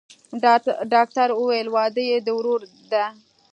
ډاکتر 0.93 1.29
وويل 1.39 1.67
واده 1.75 2.03
يې 2.09 2.17
د 2.25 2.27
ورور 2.37 2.61
دىه. 2.91 3.05